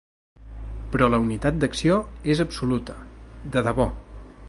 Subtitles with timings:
[0.95, 1.99] Però la unitat d’acció
[2.35, 2.97] és absoluta,
[3.57, 3.91] de debò.